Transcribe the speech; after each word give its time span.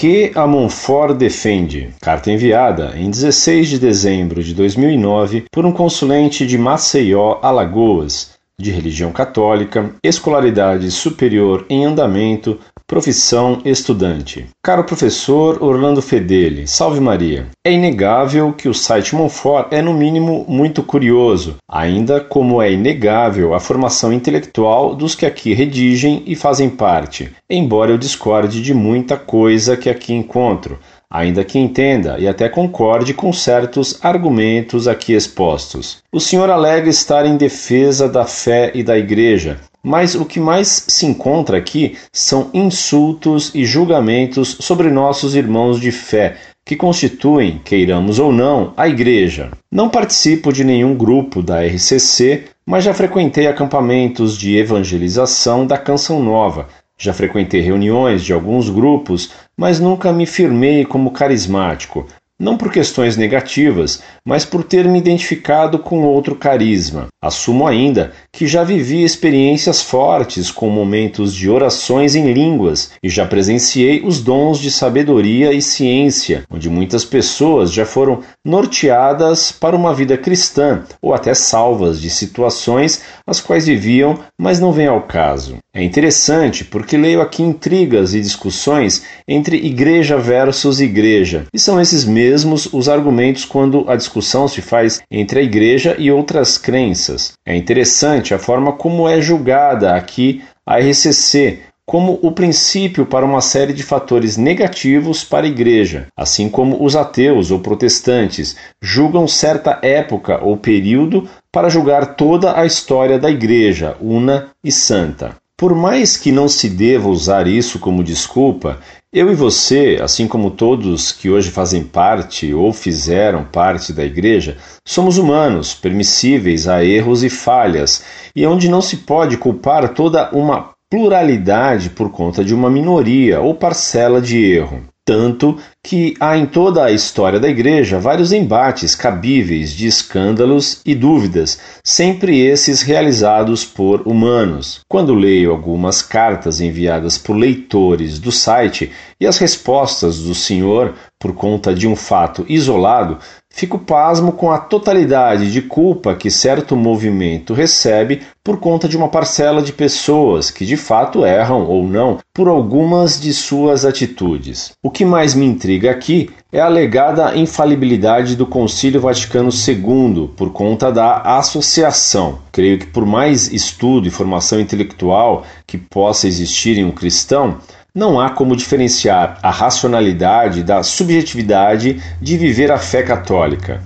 que 0.00 0.32
a 0.34 0.46
Monfort 0.46 1.14
defende. 1.14 1.90
Carta 2.00 2.32
enviada 2.32 2.94
em 2.96 3.10
16 3.10 3.68
de 3.68 3.78
dezembro 3.78 4.42
de 4.42 4.54
2009 4.54 5.44
por 5.52 5.66
um 5.66 5.72
consulente 5.72 6.46
de 6.46 6.56
Maceió, 6.56 7.38
Alagoas, 7.42 8.30
de 8.60 8.70
religião 8.70 9.12
católica, 9.12 9.94
escolaridade 10.02 10.90
superior 10.90 11.64
em 11.68 11.84
andamento, 11.84 12.58
Profissão 12.90 13.62
estudante. 13.64 14.48
Caro 14.60 14.82
professor 14.82 15.62
Orlando 15.62 16.02
Fedeli, 16.02 16.66
salve 16.66 16.98
Maria. 16.98 17.46
É 17.64 17.72
inegável 17.72 18.52
que 18.52 18.68
o 18.68 18.74
site 18.74 19.14
Monfort 19.14 19.68
é 19.70 19.80
no 19.80 19.94
mínimo 19.94 20.44
muito 20.48 20.82
curioso, 20.82 21.54
ainda 21.70 22.18
como 22.18 22.60
é 22.60 22.72
inegável 22.72 23.54
a 23.54 23.60
formação 23.60 24.12
intelectual 24.12 24.96
dos 24.96 25.14
que 25.14 25.24
aqui 25.24 25.54
redigem 25.54 26.24
e 26.26 26.34
fazem 26.34 26.68
parte, 26.68 27.30
embora 27.48 27.92
eu 27.92 27.96
discorde 27.96 28.60
de 28.60 28.74
muita 28.74 29.16
coisa 29.16 29.76
que 29.76 29.88
aqui 29.88 30.12
encontro, 30.12 30.76
ainda 31.10 31.44
que 31.44 31.58
entenda 31.58 32.18
e 32.18 32.28
até 32.28 32.48
concorde 32.48 33.12
com 33.12 33.32
certos 33.32 33.98
argumentos 34.02 34.86
aqui 34.86 35.12
expostos. 35.12 35.98
O 36.12 36.20
senhor 36.20 36.48
alega 36.48 36.88
estar 36.88 37.26
em 37.26 37.36
defesa 37.36 38.08
da 38.08 38.24
fé 38.24 38.70
e 38.74 38.84
da 38.84 38.96
Igreja, 38.96 39.58
mas 39.82 40.14
o 40.14 40.24
que 40.24 40.38
mais 40.38 40.84
se 40.86 41.06
encontra 41.06 41.58
aqui 41.58 41.96
são 42.12 42.50
insultos 42.54 43.50
e 43.54 43.64
julgamentos 43.64 44.56
sobre 44.60 44.90
nossos 44.90 45.34
irmãos 45.34 45.80
de 45.80 45.90
fé, 45.90 46.36
que 46.64 46.76
constituem, 46.76 47.60
queiramos 47.64 48.18
ou 48.18 48.30
não, 48.30 48.72
a 48.76 48.86
Igreja. 48.86 49.50
Não 49.72 49.88
participo 49.88 50.52
de 50.52 50.62
nenhum 50.62 50.94
grupo 50.94 51.42
da 51.42 51.64
RCC, 51.64 52.44
mas 52.64 52.84
já 52.84 52.94
frequentei 52.94 53.48
acampamentos 53.48 54.38
de 54.38 54.56
evangelização 54.56 55.66
da 55.66 55.76
Canção 55.76 56.22
Nova. 56.22 56.68
Já 57.02 57.14
frequentei 57.14 57.62
reuniões 57.62 58.22
de 58.22 58.34
alguns 58.34 58.68
grupos, 58.68 59.30
mas 59.56 59.80
nunca 59.80 60.12
me 60.12 60.26
firmei 60.26 60.84
como 60.84 61.10
carismático 61.12 62.06
não 62.40 62.56
por 62.56 62.72
questões 62.72 63.18
negativas, 63.18 64.02
mas 64.24 64.46
por 64.46 64.64
ter 64.64 64.88
me 64.88 64.98
identificado 64.98 65.78
com 65.78 66.02
outro 66.04 66.34
carisma. 66.34 67.08
Assumo 67.22 67.66
ainda 67.66 68.12
que 68.32 68.46
já 68.46 68.64
vivi 68.64 69.04
experiências 69.04 69.82
fortes 69.82 70.50
com 70.50 70.70
momentos 70.70 71.34
de 71.34 71.50
orações 71.50 72.14
em 72.14 72.32
línguas 72.32 72.92
e 73.02 73.10
já 73.10 73.26
presenciei 73.26 74.00
os 74.02 74.22
dons 74.22 74.58
de 74.58 74.70
sabedoria 74.70 75.52
e 75.52 75.60
ciência, 75.60 76.44
onde 76.50 76.70
muitas 76.70 77.04
pessoas 77.04 77.70
já 77.70 77.84
foram 77.84 78.22
norteadas 78.42 79.52
para 79.52 79.76
uma 79.76 79.92
vida 79.92 80.16
cristã 80.16 80.84
ou 81.02 81.12
até 81.12 81.34
salvas 81.34 82.00
de 82.00 82.08
situações 82.08 83.02
as 83.26 83.38
quais 83.38 83.66
viviam, 83.66 84.18
mas 84.40 84.58
não 84.58 84.72
vem 84.72 84.86
ao 84.86 85.02
caso. 85.02 85.58
É 85.72 85.84
interessante 85.84 86.64
porque 86.64 86.96
leio 86.96 87.20
aqui 87.20 87.44
intrigas 87.44 88.12
e 88.12 88.20
discussões 88.20 89.04
entre 89.26 89.56
igreja 89.56 90.18
versus 90.18 90.80
igreja, 90.80 91.46
e 91.54 91.58
são 91.60 91.80
esses 91.80 92.04
mesmos 92.04 92.68
os 92.72 92.88
argumentos 92.88 93.44
quando 93.44 93.88
a 93.88 93.94
discussão 93.94 94.48
se 94.48 94.60
faz 94.60 95.00
entre 95.08 95.38
a 95.38 95.42
igreja 95.42 95.94
e 95.96 96.10
outras 96.10 96.58
crenças. 96.58 97.34
É 97.46 97.56
interessante 97.56 98.34
a 98.34 98.38
forma 98.38 98.72
como 98.72 99.08
é 99.08 99.20
julgada 99.20 99.94
aqui 99.94 100.42
a 100.66 100.78
RCC, 100.78 101.60
como 101.86 102.18
o 102.22 102.32
princípio 102.32 103.06
para 103.06 103.26
uma 103.26 103.40
série 103.40 103.72
de 103.72 103.82
fatores 103.82 104.36
negativos 104.36 105.24
para 105.24 105.46
a 105.46 105.48
igreja, 105.48 106.06
assim 106.16 106.48
como 106.48 106.84
os 106.84 106.94
ateus 106.94 107.50
ou 107.50 107.58
protestantes 107.58 108.56
julgam 108.82 109.26
certa 109.26 109.78
época 109.82 110.38
ou 110.42 110.56
período 110.56 111.28
para 111.52 111.68
julgar 111.68 112.14
toda 112.14 112.58
a 112.58 112.66
história 112.66 113.18
da 113.18 113.30
igreja, 113.30 113.96
una 114.00 114.50
e 114.64 114.70
santa. 114.70 115.36
Por 115.60 115.74
mais 115.74 116.16
que 116.16 116.32
não 116.32 116.48
se 116.48 116.70
deva 116.70 117.10
usar 117.10 117.46
isso 117.46 117.78
como 117.78 118.02
desculpa, 118.02 118.80
eu 119.12 119.30
e 119.30 119.34
você, 119.34 119.98
assim 120.02 120.26
como 120.26 120.50
todos 120.50 121.12
que 121.12 121.28
hoje 121.28 121.50
fazem 121.50 121.84
parte 121.84 122.54
ou 122.54 122.72
fizeram 122.72 123.44
parte 123.44 123.92
da 123.92 124.02
igreja, 124.02 124.56
somos 124.88 125.18
humanos, 125.18 125.74
permissíveis 125.74 126.66
a 126.66 126.82
erros 126.82 127.22
e 127.22 127.28
falhas, 127.28 128.02
e 128.34 128.46
onde 128.46 128.70
não 128.70 128.80
se 128.80 128.96
pode 128.96 129.36
culpar 129.36 129.92
toda 129.92 130.30
uma 130.32 130.70
pluralidade 130.90 131.90
por 131.90 132.10
conta 132.10 132.44
de 132.44 132.54
uma 132.54 132.68
minoria 132.68 133.40
ou 133.40 133.54
parcela 133.54 134.20
de 134.20 134.44
erro 134.44 134.90
tanto 135.10 135.58
que 135.82 136.14
há 136.20 136.38
em 136.38 136.46
toda 136.46 136.84
a 136.84 136.92
história 136.92 137.40
da 137.40 137.48
Igreja 137.48 137.98
vários 137.98 138.30
embates 138.32 138.94
cabíveis 138.94 139.72
de 139.72 139.88
escândalos 139.88 140.80
e 140.86 140.94
dúvidas, 140.94 141.58
sempre 141.82 142.38
esses 142.40 142.82
realizados 142.82 143.64
por 143.64 144.06
humanos. 144.06 144.82
Quando 144.88 145.12
leio 145.12 145.50
algumas 145.50 146.00
cartas 146.00 146.60
enviadas 146.60 147.18
por 147.18 147.34
leitores 147.34 148.20
do 148.20 148.30
site 148.30 148.92
e 149.18 149.26
as 149.26 149.38
respostas 149.38 150.20
do 150.20 150.32
senhor 150.32 150.94
por 151.18 151.34
conta 151.34 151.74
de 151.74 151.88
um 151.88 151.96
fato 151.96 152.46
isolado, 152.48 153.18
Fico 153.52 153.78
pasmo 153.78 154.32
com 154.32 154.50
a 154.50 154.58
totalidade 154.58 155.52
de 155.52 155.60
culpa 155.60 156.14
que 156.14 156.30
certo 156.30 156.76
movimento 156.76 157.52
recebe 157.52 158.22
por 158.42 158.58
conta 158.58 158.88
de 158.88 158.96
uma 158.96 159.08
parcela 159.08 159.60
de 159.60 159.72
pessoas 159.72 160.50
que 160.50 160.64
de 160.64 160.76
fato 160.76 161.26
erram 161.26 161.66
ou 161.66 161.86
não 161.86 162.18
por 162.32 162.48
algumas 162.48 163.20
de 163.20 163.34
suas 163.34 163.84
atitudes. 163.84 164.72
O 164.82 164.90
que 164.90 165.04
mais 165.04 165.34
me 165.34 165.44
intriga 165.44 165.90
aqui 165.90 166.30
é 166.50 166.58
a 166.58 166.66
alegada 166.66 167.36
infalibilidade 167.36 168.34
do 168.34 168.46
Concílio 168.46 169.00
Vaticano 169.00 169.50
II 169.50 170.30
por 170.36 170.52
conta 170.52 170.90
da 170.90 171.18
associação. 171.38 172.38
Creio 172.50 172.78
que 172.78 172.86
por 172.86 173.04
mais 173.04 173.52
estudo 173.52 174.08
e 174.08 174.10
formação 174.10 174.58
intelectual 174.58 175.44
que 175.66 175.76
possa 175.76 176.26
existir 176.26 176.78
em 176.78 176.84
um 176.84 176.92
cristão, 176.92 177.58
não 177.94 178.20
há 178.20 178.30
como 178.30 178.56
diferenciar 178.56 179.38
a 179.42 179.50
racionalidade 179.50 180.62
da 180.62 180.82
subjetividade 180.82 182.00
de 182.20 182.36
viver 182.36 182.70
a 182.70 182.78
fé 182.78 183.02
católica. 183.02 183.82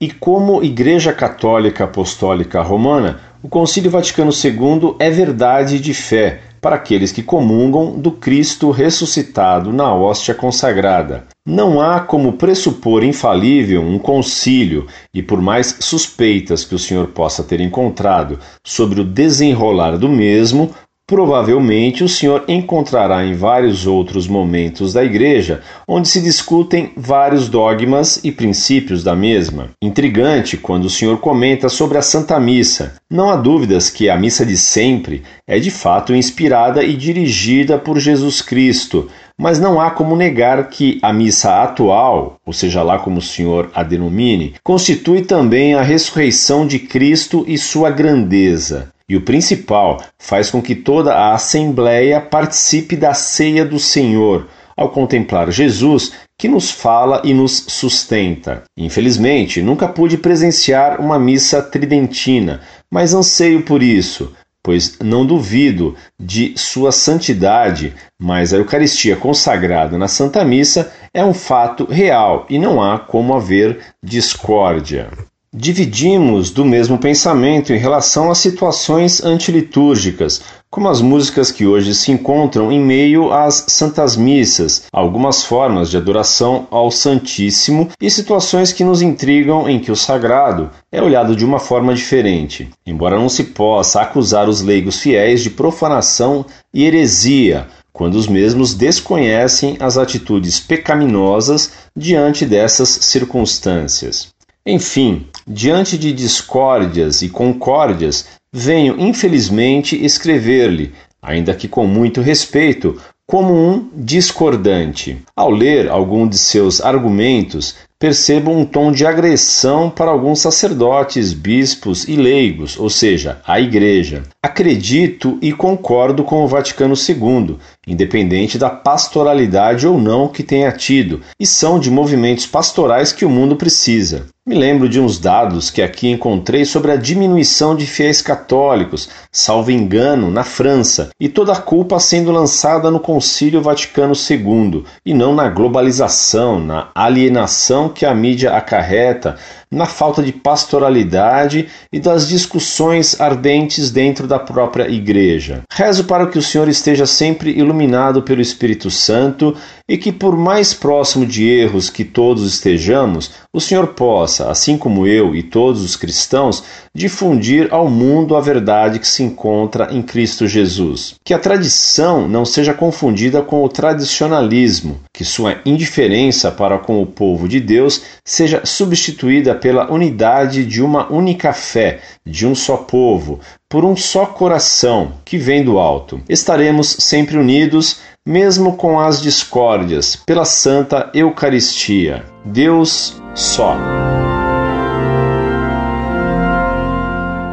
E 0.00 0.10
como 0.10 0.62
Igreja 0.62 1.12
Católica 1.12 1.84
Apostólica 1.84 2.60
Romana, 2.60 3.20
o 3.42 3.48
Concílio 3.48 3.90
Vaticano 3.90 4.32
II 4.32 4.96
é 4.98 5.10
verdade 5.10 5.78
de 5.78 5.94
fé 5.94 6.40
para 6.64 6.76
aqueles 6.76 7.12
que 7.12 7.22
comungam 7.22 7.98
do 7.98 8.10
Cristo 8.10 8.70
ressuscitado 8.70 9.70
na 9.70 9.94
hóstia 9.94 10.34
consagrada. 10.34 11.24
Não 11.46 11.78
há 11.78 12.00
como 12.00 12.32
pressupor 12.32 13.04
infalível 13.04 13.82
um 13.82 13.98
concílio, 13.98 14.86
e 15.12 15.22
por 15.22 15.42
mais 15.42 15.76
suspeitas 15.80 16.64
que 16.64 16.74
o 16.74 16.78
senhor 16.78 17.08
possa 17.08 17.44
ter 17.44 17.60
encontrado 17.60 18.38
sobre 18.64 19.02
o 19.02 19.04
desenrolar 19.04 19.98
do 19.98 20.08
mesmo, 20.08 20.70
Provavelmente 21.06 22.02
o 22.02 22.08
senhor 22.08 22.44
encontrará 22.48 23.26
em 23.26 23.34
vários 23.34 23.86
outros 23.86 24.26
momentos 24.26 24.94
da 24.94 25.04
igreja 25.04 25.60
onde 25.86 26.08
se 26.08 26.18
discutem 26.18 26.92
vários 26.96 27.46
dogmas 27.46 28.24
e 28.24 28.32
princípios 28.32 29.04
da 29.04 29.14
mesma. 29.14 29.68
Intrigante 29.82 30.56
quando 30.56 30.86
o 30.86 30.90
senhor 30.90 31.18
comenta 31.18 31.68
sobre 31.68 31.98
a 31.98 32.02
Santa 32.02 32.40
Missa. 32.40 32.94
Não 33.10 33.28
há 33.28 33.36
dúvidas 33.36 33.90
que 33.90 34.08
a 34.08 34.16
missa 34.16 34.46
de 34.46 34.56
sempre 34.56 35.22
é 35.46 35.58
de 35.58 35.70
fato 35.70 36.14
inspirada 36.14 36.82
e 36.82 36.96
dirigida 36.96 37.76
por 37.76 37.98
Jesus 37.98 38.40
Cristo, 38.40 39.10
mas 39.38 39.60
não 39.60 39.78
há 39.78 39.90
como 39.90 40.16
negar 40.16 40.70
que 40.70 40.98
a 41.02 41.12
missa 41.12 41.62
atual, 41.62 42.36
ou 42.46 42.52
seja 42.54 42.82
lá 42.82 42.98
como 42.98 43.18
o 43.18 43.22
senhor 43.22 43.70
a 43.74 43.82
denomine, 43.82 44.54
constitui 44.64 45.20
também 45.20 45.74
a 45.74 45.82
ressurreição 45.82 46.66
de 46.66 46.78
Cristo 46.78 47.44
e 47.46 47.58
sua 47.58 47.90
grandeza. 47.90 48.93
E 49.08 49.16
o 49.16 49.20
principal, 49.20 50.02
faz 50.18 50.50
com 50.50 50.62
que 50.62 50.74
toda 50.74 51.14
a 51.14 51.34
Assembleia 51.34 52.20
participe 52.20 52.96
da 52.96 53.12
ceia 53.12 53.64
do 53.64 53.78
Senhor, 53.78 54.48
ao 54.76 54.90
contemplar 54.90 55.50
Jesus 55.50 56.12
que 56.38 56.48
nos 56.48 56.70
fala 56.70 57.22
e 57.24 57.32
nos 57.32 57.64
sustenta. 57.68 58.64
Infelizmente, 58.76 59.62
nunca 59.62 59.86
pude 59.86 60.18
presenciar 60.18 61.00
uma 61.00 61.18
missa 61.18 61.62
tridentina, 61.62 62.60
mas 62.90 63.14
anseio 63.14 63.62
por 63.62 63.82
isso, 63.82 64.32
pois 64.62 64.98
não 65.00 65.26
duvido 65.26 65.94
de 66.18 66.54
sua 66.56 66.90
santidade, 66.90 67.94
mas 68.18 68.52
a 68.52 68.56
Eucaristia 68.56 69.16
consagrada 69.16 69.98
na 69.98 70.08
Santa 70.08 70.44
Missa 70.44 70.92
é 71.12 71.24
um 71.24 71.34
fato 71.34 71.84
real 71.84 72.46
e 72.48 72.58
não 72.58 72.82
há 72.82 72.98
como 72.98 73.34
haver 73.34 73.80
discórdia. 74.02 75.10
Dividimos 75.56 76.50
do 76.50 76.64
mesmo 76.64 76.98
pensamento 76.98 77.72
em 77.72 77.78
relação 77.78 78.28
às 78.28 78.38
situações 78.38 79.22
antilitúrgicas, 79.22 80.42
como 80.68 80.88
as 80.88 81.00
músicas 81.00 81.52
que 81.52 81.64
hoje 81.64 81.94
se 81.94 82.10
encontram 82.10 82.72
em 82.72 82.80
meio 82.80 83.32
às 83.32 83.64
santas 83.68 84.16
missas, 84.16 84.86
algumas 84.92 85.44
formas 85.44 85.88
de 85.88 85.96
adoração 85.96 86.66
ao 86.72 86.90
Santíssimo 86.90 87.88
e 88.00 88.10
situações 88.10 88.72
que 88.72 88.82
nos 88.82 89.00
intrigam 89.00 89.68
em 89.68 89.78
que 89.78 89.92
o 89.92 89.96
sagrado 89.96 90.70
é 90.90 91.00
olhado 91.00 91.36
de 91.36 91.44
uma 91.44 91.60
forma 91.60 91.94
diferente. 91.94 92.68
Embora 92.84 93.16
não 93.16 93.28
se 93.28 93.44
possa 93.44 94.00
acusar 94.00 94.48
os 94.48 94.60
leigos 94.60 94.98
fiéis 94.98 95.40
de 95.40 95.50
profanação 95.50 96.44
e 96.74 96.84
heresia, 96.84 97.68
quando 97.92 98.16
os 98.16 98.26
mesmos 98.26 98.74
desconhecem 98.74 99.76
as 99.78 99.96
atitudes 99.96 100.58
pecaminosas 100.58 101.70
diante 101.96 102.44
dessas 102.44 102.88
circunstâncias. 102.88 104.34
Enfim, 104.66 105.26
diante 105.46 105.98
de 105.98 106.12
discórdias 106.12 107.22
e 107.22 107.28
concórdias, 107.28 108.26
venho 108.52 108.98
infelizmente 108.98 110.02
escrever-lhe, 110.04 110.92
ainda 111.22 111.54
que 111.54 111.68
com 111.68 111.86
muito 111.86 112.20
respeito, 112.20 113.00
como 113.26 113.54
um 113.54 113.88
discordante. 113.94 115.16
Ao 115.34 115.50
ler 115.50 115.88
algum 115.88 116.28
de 116.28 116.36
seus 116.36 116.80
argumentos, 116.80 117.74
percebo 117.98 118.50
um 118.50 118.66
tom 118.66 118.92
de 118.92 119.06
agressão 119.06 119.88
para 119.88 120.10
alguns 120.10 120.40
sacerdotes, 120.40 121.32
bispos 121.32 122.06
e 122.06 122.16
leigos, 122.16 122.78
ou 122.78 122.90
seja, 122.90 123.40
a 123.46 123.58
Igreja. 123.58 124.24
Acredito 124.42 125.38
e 125.40 125.52
concordo 125.52 126.22
com 126.22 126.44
o 126.44 126.46
Vaticano 126.46 126.94
II, 126.94 127.56
independente 127.86 128.58
da 128.58 128.68
pastoralidade 128.68 129.86
ou 129.86 129.98
não 129.98 130.28
que 130.28 130.42
tenha 130.42 130.70
tido, 130.70 131.22
e 131.40 131.46
são 131.46 131.80
de 131.80 131.90
movimentos 131.90 132.46
pastorais 132.46 133.10
que 133.10 133.24
o 133.24 133.30
mundo 133.30 133.56
precisa. 133.56 134.26
Me 134.46 134.54
lembro 134.54 134.90
de 134.90 135.00
uns 135.00 135.18
dados 135.18 135.70
que 135.70 135.80
aqui 135.80 136.10
encontrei 136.10 136.66
sobre 136.66 136.92
a 136.92 136.96
diminuição 136.96 137.74
de 137.74 137.86
fiéis 137.86 138.20
católicos, 138.20 139.08
salvo 139.32 139.70
engano, 139.70 140.30
na 140.30 140.44
França, 140.44 141.08
e 141.18 141.30
toda 141.30 141.54
a 141.54 141.58
culpa 141.58 141.98
sendo 141.98 142.30
lançada 142.30 142.90
no 142.90 143.00
Concílio 143.00 143.62
Vaticano 143.62 144.12
II, 144.12 144.84
e 145.02 145.14
não 145.14 145.34
na 145.34 145.48
globalização, 145.48 146.60
na 146.60 146.90
alienação 146.94 147.88
que 147.88 148.04
a 148.04 148.14
mídia 148.14 148.54
acarreta, 148.54 149.38
na 149.70 149.86
falta 149.86 150.22
de 150.22 150.32
pastoralidade 150.32 151.68
e 151.92 151.98
das 151.98 152.28
discussões 152.28 153.20
ardentes 153.20 153.90
dentro 153.90 154.26
da 154.26 154.38
própria 154.38 154.88
igreja. 154.88 155.62
Rezo 155.70 156.04
para 156.04 156.26
que 156.26 156.38
o 156.38 156.42
Senhor 156.42 156.68
esteja 156.68 157.06
sempre 157.06 157.50
iluminado 157.50 158.22
pelo 158.22 158.40
Espírito 158.40 158.90
Santo 158.90 159.54
e 159.88 159.98
que, 159.98 160.12
por 160.12 160.36
mais 160.36 160.72
próximo 160.72 161.26
de 161.26 161.48
erros 161.48 161.90
que 161.90 162.04
todos 162.04 162.46
estejamos, 162.46 163.30
o 163.52 163.60
Senhor 163.60 163.88
possa, 163.88 164.50
assim 164.50 164.78
como 164.78 165.06
eu 165.06 165.34
e 165.34 165.42
todos 165.42 165.82
os 165.82 165.96
cristãos, 165.96 166.64
difundir 166.94 167.68
ao 167.72 167.90
mundo 167.90 168.36
a 168.36 168.40
verdade 168.40 168.98
que 168.98 169.06
se 169.06 169.22
encontra 169.22 169.88
em 169.92 170.00
Cristo 170.00 170.46
Jesus. 170.46 171.16
Que 171.24 171.34
a 171.34 171.38
tradição 171.38 172.28
não 172.28 172.44
seja 172.44 172.72
confundida 172.72 173.42
com 173.42 173.64
o 173.64 173.68
tradicionalismo, 173.68 175.00
que 175.12 175.24
sua 175.24 175.56
indiferença 175.66 176.52
para 176.52 176.78
com 176.78 177.02
o 177.02 177.06
povo 177.06 177.48
de 177.48 177.60
Deus 177.60 178.02
seja 178.24 178.62
substituída 178.64 179.54
pela 179.54 179.92
unidade 179.92 180.64
de 180.64 180.82
uma 180.82 181.12
única 181.12 181.52
fé, 181.52 182.00
de 182.24 182.46
um 182.46 182.54
só 182.54 182.76
povo, 182.76 183.40
por 183.68 183.84
um 183.84 183.96
só 183.96 184.26
coração 184.26 185.14
que 185.24 185.36
vem 185.36 185.64
do 185.64 185.78
alto. 185.78 186.20
Estaremos 186.28 186.96
sempre 187.00 187.36
unidos 187.36 187.98
mesmo 188.26 188.76
com 188.76 188.98
as 188.98 189.20
discórdias, 189.20 190.16
pela 190.24 190.46
Santa 190.46 191.10
Eucaristia. 191.12 192.24
Deus 192.44 193.20
só. 193.34 193.76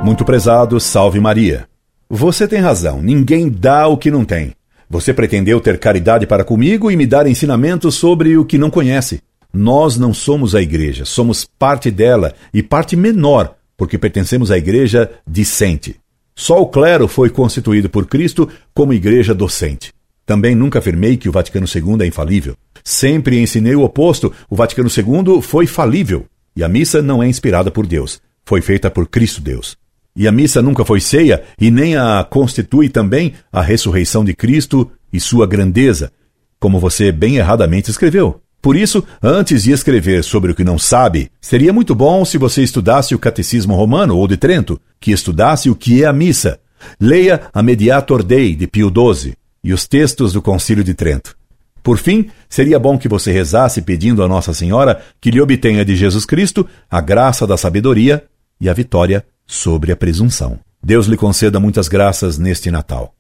Muito 0.03 0.25
prezado, 0.25 0.80
salve 0.80 1.19
Maria. 1.19 1.68
Você 2.09 2.48
tem 2.48 2.59
razão, 2.59 3.03
ninguém 3.03 3.50
dá 3.50 3.88
o 3.88 3.95
que 3.95 4.09
não 4.09 4.25
tem. 4.25 4.53
Você 4.89 5.13
pretendeu 5.13 5.62
ter 5.62 5.77
caridade 5.77 6.25
para 6.25 6.44
comigo 6.44 6.89
e 6.89 6.98
me 6.98 7.06
dar 7.06 7.27
ensinamentos 7.27 7.95
sobre 7.95 8.36
o 8.36 8.44
que 8.44 8.57
não 8.57 8.71
conhece. 8.71 9.21
Nós 9.53 9.98
não 9.98 10.12
somos 10.12 10.56
a 10.56 10.62
igreja, 10.62 11.06
somos 11.06 11.45
parte 11.45 11.92
dela 11.92 12.33
e 12.51 12.63
parte 12.63 12.95
menor, 12.95 13.56
porque 13.77 13.98
pertencemos 13.98 14.50
à 14.50 14.57
igreja 14.57 15.09
discente. 15.25 15.98
Só 16.36 16.59
o 16.59 16.68
clero 16.68 17.07
foi 17.07 17.30
constituído 17.30 17.88
por 17.88 18.07
Cristo 18.07 18.50
como 18.74 18.94
igreja 18.94 19.36
docente. 19.36 19.94
Também 20.25 20.56
nunca 20.56 20.80
afirmei 20.80 21.15
que 21.15 21.30
o 21.30 21.31
Vaticano 21.31 21.68
II 21.68 22.04
é 22.04 22.07
infalível. 22.07 22.56
Sempre 22.83 23.39
ensinei 23.39 23.75
o 23.75 23.83
oposto. 23.83 24.33
O 24.50 24.56
Vaticano 24.56 24.89
II 24.89 25.42
foi 25.42 25.68
falível. 25.68 26.25
E 26.56 26.63
a 26.63 26.69
missa 26.69 27.01
não 27.01 27.21
é 27.21 27.27
inspirada 27.27 27.69
por 27.69 27.86
Deus. 27.86 28.19
Foi 28.44 28.62
feita 28.62 28.89
por 28.89 29.07
Cristo 29.07 29.42
Deus. 29.42 29.77
E 30.15 30.27
a 30.27 30.31
missa 30.31 30.61
nunca 30.61 30.83
foi 30.83 30.99
ceia 30.99 31.43
e 31.59 31.71
nem 31.71 31.95
a 31.95 32.25
constitui 32.29 32.89
também 32.89 33.33
a 33.51 33.61
ressurreição 33.61 34.25
de 34.25 34.33
Cristo 34.33 34.91
e 35.11 35.19
sua 35.19 35.47
grandeza, 35.47 36.11
como 36.59 36.79
você 36.79 37.11
bem 37.11 37.37
erradamente 37.37 37.89
escreveu. 37.89 38.41
Por 38.61 38.75
isso, 38.75 39.03
antes 39.23 39.63
de 39.63 39.71
escrever 39.71 40.23
sobre 40.23 40.51
o 40.51 40.55
que 40.55 40.63
não 40.63 40.77
sabe, 40.77 41.31
seria 41.41 41.73
muito 41.73 41.95
bom 41.95 42.23
se 42.23 42.37
você 42.37 42.61
estudasse 42.61 43.15
o 43.15 43.19
Catecismo 43.19 43.75
Romano 43.75 44.15
ou 44.15 44.27
de 44.27 44.37
Trento, 44.37 44.79
que 44.99 45.11
estudasse 45.11 45.69
o 45.69 45.75
que 45.75 46.03
é 46.03 46.05
a 46.05 46.13
missa. 46.13 46.59
Leia 46.99 47.41
a 47.53 47.63
Mediator 47.63 48.21
Dei 48.21 48.55
de 48.55 48.67
Pio 48.67 48.91
XII 48.91 49.33
e 49.63 49.73
os 49.73 49.87
textos 49.87 50.33
do 50.33 50.41
Concílio 50.41 50.83
de 50.83 50.93
Trento. 50.93 51.35
Por 51.81 51.97
fim, 51.97 52.29
seria 52.47 52.77
bom 52.77 52.97
que 52.97 53.07
você 53.07 53.31
rezasse 53.31 53.81
pedindo 53.81 54.21
a 54.21 54.27
Nossa 54.27 54.53
Senhora 54.53 55.01
que 55.19 55.31
lhe 55.31 55.41
obtenha 55.41 55.83
de 55.83 55.95
Jesus 55.95 56.25
Cristo 56.25 56.67
a 56.89 57.01
graça 57.01 57.47
da 57.47 57.57
sabedoria 57.57 58.23
e 58.59 58.69
a 58.69 58.73
vitória 58.73 59.25
sobre 59.45 59.91
a 59.91 59.95
presunção. 59.95 60.59
Deus 60.83 61.05
lhe 61.05 61.17
conceda 61.17 61.59
muitas 61.59 61.88
graças 61.88 62.38
neste 62.38 62.71
Natal. 62.71 63.13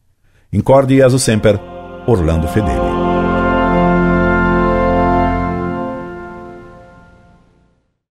Incorde 0.51 0.97
Jesus 0.97 1.23
Semper, 1.23 1.59
Orlando 2.07 2.47
Fedeli. 2.47 3.10